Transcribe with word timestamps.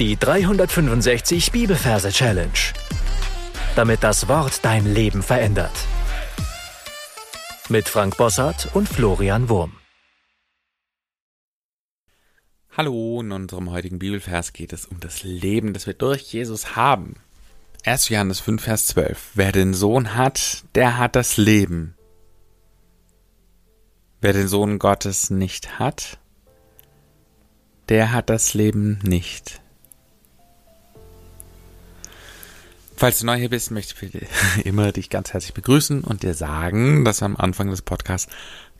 Die 0.00 0.16
365 0.16 1.52
Bibelverse 1.52 2.10
Challenge. 2.10 2.50
Damit 3.76 4.02
das 4.02 4.26
Wort 4.26 4.64
dein 4.64 4.92
Leben 4.92 5.22
verändert. 5.22 5.70
Mit 7.68 7.88
Frank 7.88 8.16
Bossart 8.16 8.74
und 8.74 8.88
Florian 8.88 9.48
Wurm. 9.48 9.76
Hallo, 12.76 13.20
in 13.20 13.30
unserem 13.30 13.70
heutigen 13.70 14.00
Bibelvers 14.00 14.52
geht 14.52 14.72
es 14.72 14.84
um 14.84 14.98
das 14.98 15.22
Leben, 15.22 15.72
das 15.74 15.86
wir 15.86 15.94
durch 15.94 16.22
Jesus 16.22 16.74
haben. 16.74 17.14
1. 17.84 18.08
Johannes 18.08 18.40
5, 18.40 18.64
Vers 18.64 18.88
12. 18.88 19.30
Wer 19.34 19.52
den 19.52 19.74
Sohn 19.74 20.16
hat, 20.16 20.64
der 20.74 20.98
hat 20.98 21.14
das 21.14 21.36
Leben. 21.36 21.94
Wer 24.20 24.32
den 24.32 24.48
Sohn 24.48 24.80
Gottes 24.80 25.30
nicht 25.30 25.78
hat, 25.78 26.18
der 27.88 28.10
hat 28.10 28.28
das 28.28 28.54
Leben 28.54 28.98
nicht. 29.04 29.60
Falls 32.96 33.18
du 33.18 33.26
neu 33.26 33.36
hier 33.36 33.50
bist, 33.50 33.70
möchte 33.70 33.94
ich 34.06 34.64
immer 34.64 34.92
dich 34.92 35.10
ganz 35.10 35.32
herzlich 35.32 35.54
begrüßen 35.54 36.02
und 36.02 36.22
dir 36.22 36.34
sagen, 36.34 37.04
dass 37.04 37.18
du 37.18 37.24
am 37.24 37.36
Anfang 37.36 37.70
des 37.70 37.82
Podcasts 37.82 38.30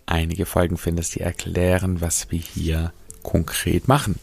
einige 0.06 0.46
Folgen 0.46 0.76
findest, 0.76 1.16
die 1.16 1.20
erklären, 1.20 2.00
was 2.00 2.30
wir 2.30 2.38
hier 2.38 2.92
konkret 3.22 3.88
machen. 3.88 4.18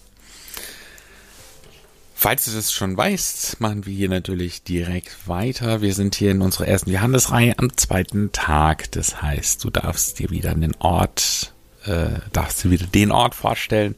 Falls 2.15 2.45
du 2.45 2.51
das 2.51 2.71
schon 2.71 2.95
weißt, 2.95 3.59
machen 3.61 3.85
wir 3.87 3.93
hier 3.93 4.07
natürlich 4.07 4.63
direkt 4.63 5.27
weiter. 5.27 5.81
Wir 5.81 5.93
sind 5.93 6.13
hier 6.13 6.31
in 6.31 6.41
unserer 6.41 6.67
ersten 6.67 6.91
Johannesreihe 6.91 7.57
am 7.57 7.75
zweiten 7.75 8.31
Tag. 8.31 8.91
Das 8.91 9.23
heißt, 9.23 9.63
du 9.63 9.71
darfst 9.71 10.19
dir 10.19 10.29
wieder 10.29 10.53
den 10.53 10.75
Ort, 10.75 11.51
äh, 11.85 12.19
darfst 12.31 12.63
dir 12.63 12.69
wieder 12.69 12.85
den 12.85 13.11
Ort 13.11 13.33
vorstellen, 13.33 13.95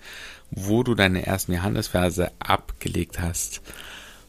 wo 0.51 0.83
du 0.83 0.95
deine 0.95 1.25
ersten 1.25 1.51
Johannesverse 1.53 2.31
abgelegt 2.39 3.19
hast 3.19 3.61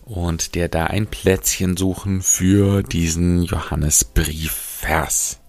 und 0.05 0.55
dir 0.55 0.69
da 0.69 0.85
ein 0.85 1.07
Plätzchen 1.07 1.77
suchen 1.77 2.23
für 2.23 2.83
diesen 2.83 3.43
Johannesbriefvers. 3.43 5.41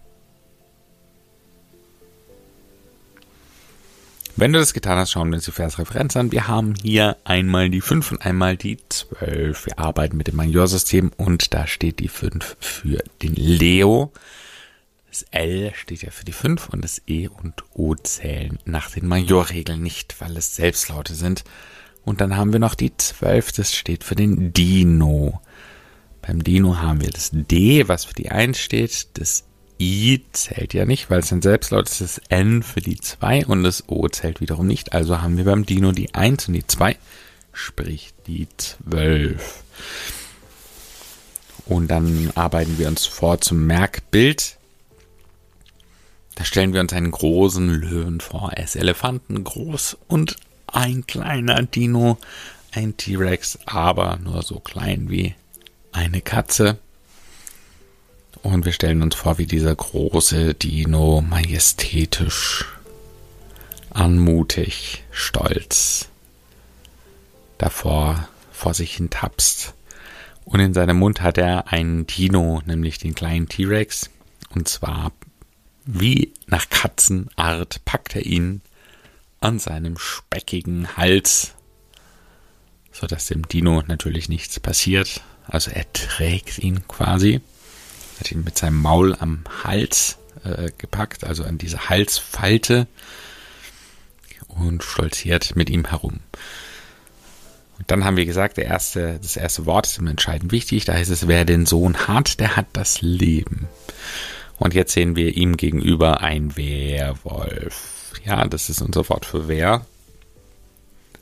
Wenn 4.37 4.51
du 4.51 4.59
das 4.59 4.73
getan 4.73 4.97
hast, 4.97 5.11
schauen 5.11 5.29
wir 5.29 5.35
uns 5.35 5.45
die 5.45 5.51
Versreferenz 5.51 6.17
an. 6.17 6.33
Wir 6.33 6.49
haben 6.49 6.73
hier 6.81 7.15
einmal 7.23 7.69
die 7.69 7.79
5 7.79 8.11
und 8.11 8.25
einmal 8.25 8.57
die 8.57 8.77
12. 8.89 9.67
Wir 9.67 9.79
arbeiten 9.79 10.17
mit 10.17 10.27
dem 10.27 10.35
Majorsystem 10.35 11.11
und 11.15 11.53
da 11.53 11.67
steht 11.67 11.99
die 11.99 12.09
5 12.09 12.57
für 12.59 13.01
den 13.21 13.33
Leo. 13.35 14.11
Das 15.07 15.23
L 15.31 15.71
steht 15.73 16.01
ja 16.01 16.11
für 16.11 16.25
die 16.25 16.33
5 16.33 16.67
und 16.67 16.83
das 16.83 17.01
E 17.07 17.29
und 17.29 17.63
O 17.73 17.95
zählen 17.95 18.59
nach 18.65 18.91
den 18.91 19.07
Majorregeln 19.07 19.81
nicht, 19.81 20.19
weil 20.19 20.35
es 20.35 20.53
Selbstlaute 20.57 21.15
sind. 21.15 21.45
Und 22.05 22.21
dann 22.21 22.37
haben 22.37 22.53
wir 22.53 22.59
noch 22.59 22.75
die 22.75 22.95
12, 22.95 23.51
das 23.51 23.73
steht 23.73 24.03
für 24.03 24.15
den 24.15 24.53
Dino. 24.53 25.41
Beim 26.21 26.43
Dino 26.43 26.77
haben 26.77 27.01
wir 27.01 27.09
das 27.09 27.31
D, 27.33 27.87
was 27.87 28.05
für 28.05 28.13
die 28.13 28.29
1 28.31 28.57
steht. 28.57 29.07
Das 29.17 29.43
I 29.79 30.23
zählt 30.31 30.73
ja 30.73 30.85
nicht, 30.85 31.09
weil 31.09 31.19
es 31.19 31.31
ein 31.33 31.41
Selbstlaut 31.41 31.89
ist. 31.89 32.01
Das 32.01 32.21
N 32.29 32.63
für 32.63 32.81
die 32.81 32.99
2 32.99 33.47
und 33.47 33.63
das 33.63 33.89
O 33.89 34.07
zählt 34.07 34.39
wiederum 34.39 34.67
nicht. 34.67 34.93
Also 34.93 35.21
haben 35.21 35.37
wir 35.37 35.45
beim 35.45 35.65
Dino 35.65 35.91
die 35.91 36.13
1 36.13 36.47
und 36.47 36.53
die 36.53 36.65
2, 36.65 36.95
sprich 37.51 38.13
die 38.27 38.47
12. 38.57 39.63
Und 41.65 41.89
dann 41.89 42.31
arbeiten 42.35 42.77
wir 42.77 42.87
uns 42.87 43.07
vor 43.07 43.41
zum 43.41 43.65
Merkbild. 43.65 44.57
Da 46.35 46.45
stellen 46.45 46.73
wir 46.73 46.81
uns 46.81 46.93
einen 46.93 47.11
großen 47.11 47.69
Löwen 47.69 48.19
vor. 48.19 48.51
Er 48.53 48.65
ist 48.65 48.75
elefantengroß 48.75 49.97
und 50.07 50.37
ein 50.75 51.07
kleiner 51.07 51.63
Dino, 51.63 52.17
ein 52.71 52.97
T-Rex, 52.97 53.59
aber 53.65 54.17
nur 54.17 54.43
so 54.43 54.59
klein 54.59 55.09
wie 55.09 55.35
eine 55.91 56.21
Katze. 56.21 56.77
Und 58.43 58.65
wir 58.65 58.73
stellen 58.73 59.01
uns 59.01 59.15
vor, 59.15 59.37
wie 59.37 59.45
dieser 59.45 59.75
große 59.75 60.53
Dino 60.53 61.21
majestätisch, 61.21 62.65
anmutig, 63.89 65.03
stolz 65.11 66.09
davor 67.57 68.27
vor 68.51 68.73
sich 68.73 68.97
hin 68.97 69.09
tapst. 69.09 69.73
Und 70.43 70.59
in 70.59 70.73
seinem 70.73 70.99
Mund 70.99 71.21
hat 71.21 71.37
er 71.37 71.71
einen 71.71 72.05
Dino, 72.05 72.61
nämlich 72.65 72.99
den 72.99 73.15
kleinen 73.15 73.47
T-Rex. 73.47 74.09
Und 74.53 74.67
zwar 74.67 75.11
wie 75.85 76.33
nach 76.47 76.69
Katzenart 76.69 77.83
packt 77.85 78.15
er 78.15 78.25
ihn 78.25 78.61
an 79.45 79.59
seinem 79.59 79.97
speckigen 79.97 80.97
Hals, 80.97 81.53
so 82.91 83.07
dass 83.07 83.27
dem 83.27 83.47
Dino 83.47 83.83
natürlich 83.85 84.27
nichts 84.27 84.59
passiert. 84.59 85.21
Also 85.47 85.71
er 85.71 85.91
trägt 85.93 86.57
ihn 86.59 86.87
quasi, 86.87 87.41
hat 88.19 88.31
ihn 88.31 88.43
mit 88.43 88.57
seinem 88.57 88.81
Maul 88.81 89.15
am 89.19 89.43
Hals 89.63 90.17
äh, 90.43 90.71
gepackt, 90.77 91.23
also 91.23 91.43
an 91.43 91.59
diese 91.59 91.89
Halsfalte 91.89 92.87
und 94.47 94.83
stolziert 94.83 95.55
mit 95.55 95.69
ihm 95.69 95.85
herum. 95.85 96.21
Und 97.77 97.91
dann 97.91 98.05
haben 98.05 98.17
wir 98.17 98.25
gesagt, 98.25 98.57
der 98.57 98.65
erste, 98.65 99.19
das 99.21 99.35
erste 99.35 99.65
Wort 99.65 99.85
ist 99.85 99.99
immer 99.99 100.09
entscheidend 100.09 100.51
wichtig. 100.51 100.85
Da 100.85 100.93
heißt 100.93 101.11
es, 101.11 101.27
wer 101.27 101.45
den 101.45 101.65
Sohn 101.65 102.07
hat, 102.07 102.39
der 102.39 102.55
hat 102.55 102.67
das 102.73 103.01
Leben. 103.01 103.67
Und 104.57 104.73
jetzt 104.73 104.93
sehen 104.93 105.15
wir 105.15 105.35
ihm 105.35 105.57
gegenüber 105.57 106.21
ein 106.21 106.55
Werwolf. 106.55 108.04
Ja, 108.23 108.45
das 108.47 108.69
ist 108.69 108.81
unser 108.81 109.07
Wort 109.09 109.25
für 109.25 109.47
Wehr. 109.47 109.85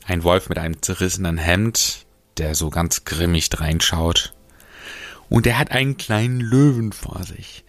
Ein 0.06 0.22
Wolf 0.22 0.48
mit 0.48 0.58
einem 0.58 0.82
zerrissenen 0.82 1.38
Hemd, 1.38 2.04
der 2.36 2.54
so 2.54 2.70
ganz 2.70 3.04
grimmig 3.04 3.48
reinschaut. 3.58 4.34
Und 5.28 5.46
er 5.46 5.58
hat 5.58 5.70
einen 5.70 5.96
kleinen 5.96 6.40
Löwen 6.40 6.92
vor 6.92 7.24
sich. 7.24 7.64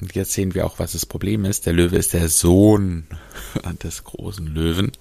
Und 0.00 0.14
jetzt 0.14 0.32
sehen 0.32 0.54
wir 0.54 0.66
auch, 0.66 0.78
was 0.78 0.92
das 0.92 1.06
Problem 1.06 1.44
ist. 1.44 1.66
Der 1.66 1.72
Löwe 1.72 1.96
ist 1.96 2.14
der 2.14 2.28
Sohn 2.28 3.06
des 3.82 4.04
großen 4.04 4.46
Löwen. 4.46 4.92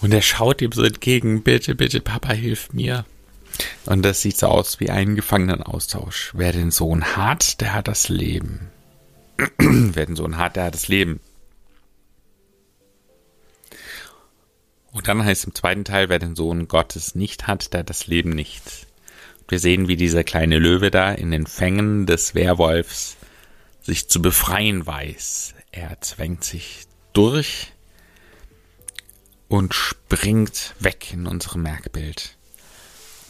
Und 0.00 0.12
er 0.12 0.22
schaut 0.22 0.60
ihm 0.60 0.72
so 0.72 0.82
entgegen, 0.82 1.42
bitte, 1.42 1.74
bitte, 1.74 2.00
Papa, 2.00 2.32
hilf 2.32 2.72
mir. 2.72 3.04
Und 3.86 4.02
das 4.02 4.20
sieht 4.20 4.36
so 4.36 4.48
aus 4.48 4.80
wie 4.80 4.90
ein 4.90 5.14
Gefangenenaustausch. 5.14 6.32
Wer 6.34 6.52
den 6.52 6.70
Sohn 6.70 7.16
hat, 7.16 7.60
der 7.60 7.72
hat 7.72 7.88
das 7.88 8.08
Leben. 8.08 8.70
Wer 9.58 10.06
den 10.06 10.16
Sohn 10.16 10.36
hat, 10.36 10.56
der 10.56 10.64
hat 10.64 10.74
das 10.74 10.88
Leben. 10.88 11.20
Und 14.92 15.08
dann 15.08 15.24
heißt 15.24 15.46
im 15.46 15.54
zweiten 15.54 15.84
Teil, 15.84 16.08
wer 16.08 16.18
den 16.18 16.36
Sohn 16.36 16.68
Gottes 16.68 17.14
nicht 17.14 17.46
hat, 17.46 17.72
der 17.72 17.82
das 17.82 18.06
Leben 18.06 18.30
nicht. 18.30 18.86
Wir 19.48 19.58
sehen, 19.58 19.88
wie 19.88 19.96
dieser 19.96 20.22
kleine 20.22 20.58
Löwe 20.58 20.90
da 20.90 21.12
in 21.12 21.30
den 21.30 21.46
Fängen 21.46 22.06
des 22.06 22.34
Werwolfs 22.34 23.16
sich 23.82 24.08
zu 24.08 24.22
befreien 24.22 24.86
weiß. 24.86 25.54
Er 25.72 26.00
zwängt 26.00 26.44
sich 26.44 26.84
durch 27.12 27.72
und 29.48 29.74
springt 29.74 30.74
weg 30.78 31.12
in 31.12 31.26
unserem 31.26 31.62
Merkbild. 31.62 32.36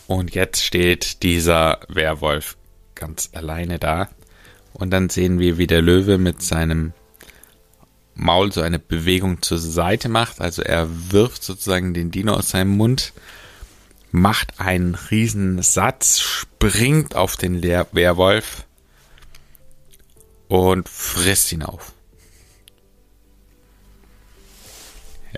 Und 0.06 0.34
jetzt 0.34 0.62
steht 0.62 1.22
dieser 1.22 1.80
Werwolf 1.88 2.56
ganz 2.94 3.30
alleine 3.32 3.78
da. 3.78 4.08
Und 4.72 4.90
dann 4.90 5.08
sehen 5.08 5.38
wir, 5.38 5.58
wie 5.58 5.66
der 5.66 5.82
Löwe 5.82 6.18
mit 6.18 6.42
seinem 6.42 6.92
Maul 8.22 8.52
so 8.52 8.60
eine 8.60 8.78
Bewegung 8.78 9.42
zur 9.42 9.58
Seite 9.58 10.08
macht. 10.08 10.40
Also 10.40 10.62
er 10.62 10.88
wirft 11.12 11.42
sozusagen 11.42 11.94
den 11.94 12.10
Dino 12.10 12.34
aus 12.34 12.50
seinem 12.50 12.76
Mund, 12.76 13.12
macht 14.10 14.60
einen 14.60 14.94
riesen 14.94 15.62
Satz, 15.62 16.20
springt 16.20 17.14
auf 17.14 17.36
den 17.36 17.54
Le 17.54 17.86
Werwolf 17.92 18.64
und 20.48 20.88
frisst 20.88 21.52
ihn 21.52 21.62
auf. 21.62 21.92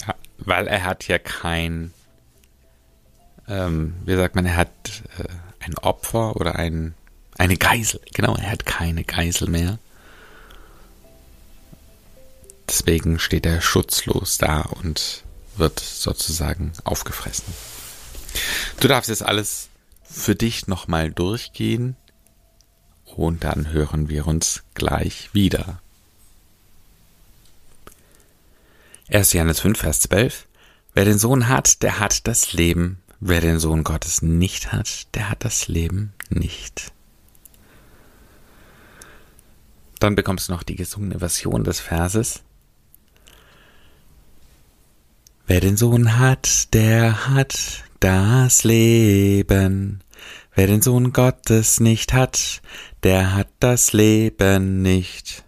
Ja, 0.00 0.14
weil 0.38 0.66
er 0.66 0.84
hat 0.84 1.06
ja 1.08 1.18
kein 1.18 1.92
ähm, 3.48 3.94
wie 4.04 4.16
sagt 4.16 4.34
man, 4.34 4.46
er 4.46 4.56
hat 4.56 5.02
äh, 5.18 5.24
ein 5.60 5.76
Opfer 5.78 6.36
oder 6.36 6.56
ein, 6.56 6.94
eine 7.36 7.56
Geisel. 7.56 8.00
Genau, 8.14 8.36
er 8.36 8.50
hat 8.50 8.66
keine 8.66 9.04
Geisel 9.04 9.48
mehr. 9.48 9.78
Deswegen 12.68 13.18
steht 13.18 13.46
er 13.46 13.60
schutzlos 13.60 14.38
da 14.38 14.60
und 14.60 15.24
wird 15.56 15.80
sozusagen 15.80 16.72
aufgefressen. 16.84 17.52
Du 18.80 18.88
darfst 18.88 19.08
jetzt 19.08 19.22
alles 19.22 19.68
für 20.02 20.34
dich 20.34 20.66
nochmal 20.66 21.10
durchgehen 21.10 21.96
und 23.04 23.44
dann 23.44 23.70
hören 23.70 24.08
wir 24.08 24.26
uns 24.26 24.62
gleich 24.74 25.30
wieder. 25.32 25.80
1. 29.10 29.32
Johannes 29.34 29.60
5, 29.60 29.78
Vers 29.78 30.00
12. 30.00 30.46
Wer 30.94 31.04
den 31.04 31.18
Sohn 31.18 31.48
hat, 31.48 31.82
der 31.82 31.98
hat 31.98 32.26
das 32.26 32.52
Leben. 32.52 33.02
Wer 33.20 33.40
den 33.40 33.58
Sohn 33.58 33.84
Gottes 33.84 34.22
nicht 34.22 34.72
hat, 34.72 35.14
der 35.14 35.28
hat 35.28 35.44
das 35.44 35.68
Leben 35.68 36.12
nicht. 36.30 36.92
Dann 39.98 40.14
bekommst 40.14 40.48
du 40.48 40.52
noch 40.52 40.62
die 40.62 40.76
gesungene 40.76 41.18
Version 41.18 41.64
des 41.64 41.80
Verses. 41.80 42.43
Wer 45.46 45.60
den 45.60 45.76
Sohn 45.76 46.18
hat, 46.18 46.72
der 46.72 47.28
hat 47.28 47.84
das 48.00 48.64
Leben. 48.64 50.00
Wer 50.54 50.66
den 50.66 50.80
Sohn 50.80 51.12
Gottes 51.12 51.80
nicht 51.80 52.14
hat, 52.14 52.62
der 53.02 53.34
hat 53.34 53.48
das 53.60 53.92
Leben 53.92 54.80
nicht. 54.80 55.44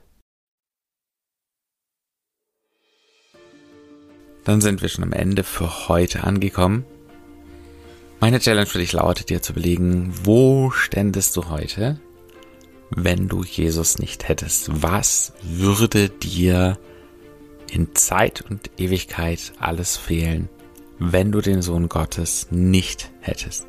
Dann 4.45 4.61
sind 4.61 4.83
wir 4.83 4.91
schon 4.91 5.05
am 5.05 5.15
Ende 5.15 5.43
für 5.45 5.89
heute 5.89 6.25
angekommen. 6.25 6.85
Meine 8.21 8.39
Challenge 8.39 8.67
für 8.67 8.79
dich 8.79 8.93
lautet 8.93 9.31
dir 9.31 9.41
zu 9.41 9.53
überlegen, 9.53 10.13
wo 10.25 10.71
ständest 10.71 11.35
du 11.37 11.49
heute, 11.49 11.99
wenn 12.91 13.29
du 13.29 13.45
Jesus 13.45 13.99
nicht 13.99 14.29
hättest? 14.29 14.83
Was 14.83 15.33
würde 15.43 16.11
dir 16.11 16.79
in 17.71 17.95
Zeit 17.95 18.43
und 18.43 18.71
Ewigkeit 18.79 19.53
alles 19.59 19.97
fehlen, 19.97 20.51
wenn 20.99 21.33
du 21.33 21.41
den 21.41 21.63
Sohn 21.63 21.89
Gottes 21.89 22.49
nicht 22.51 23.11
hättest? 23.21 23.67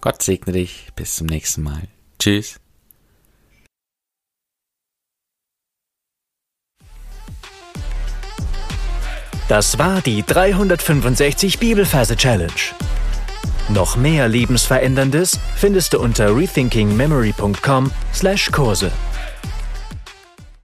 Gott 0.00 0.22
segne 0.22 0.52
dich. 0.52 0.88
Bis 0.96 1.16
zum 1.16 1.26
nächsten 1.26 1.62
Mal. 1.62 1.82
Tschüss. 2.18 2.58
Das 9.48 9.78
war 9.78 10.00
die 10.00 10.22
365 10.22 11.58
Bibelferse 11.58 12.16
Challenge. 12.16 12.50
Noch 13.68 13.96
mehr 13.96 14.28
Lebensveränderndes 14.28 15.38
findest 15.56 15.92
du 15.92 16.00
unter 16.00 16.34
rethinkingmemory.com/Kurse. 16.36 18.92